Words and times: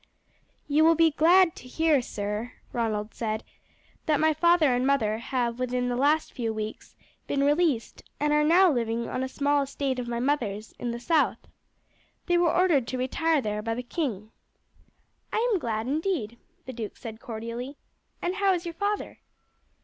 "You 0.67 0.83
will 0.83 0.95
be 0.95 1.11
glad 1.11 1.55
to 1.57 1.67
hear, 1.67 2.01
sir," 2.01 2.53
Ronald 2.73 3.13
said, 3.13 3.43
"that 4.07 4.19
my 4.19 4.33
father 4.33 4.73
and 4.73 4.87
mother 4.87 5.19
have 5.19 5.59
within 5.59 5.89
the 5.89 5.95
last 5.95 6.33
few 6.33 6.51
weeks 6.51 6.95
been 7.27 7.43
released, 7.43 8.01
and 8.19 8.33
are 8.33 8.43
now 8.43 8.71
living 8.71 9.07
on 9.07 9.21
a 9.21 9.29
small 9.29 9.61
estate 9.61 9.99
of 9.99 10.07
my 10.07 10.19
mother's 10.19 10.71
in 10.79 10.89
the 10.89 10.99
south. 10.99 11.37
They 12.25 12.39
were 12.39 12.51
ordered 12.51 12.87
to 12.87 12.97
retire 12.97 13.41
there 13.43 13.61
by 13.61 13.75
the 13.75 13.83
king." 13.83 14.31
"I 15.31 15.47
am 15.53 15.59
glad, 15.59 15.85
indeed," 15.87 16.39
the 16.65 16.73
duke 16.73 16.97
said 16.97 17.19
cordially; 17.19 17.77
"and 18.23 18.33
how 18.37 18.55
is 18.55 18.65
your 18.65 18.73
father?" 18.73 19.19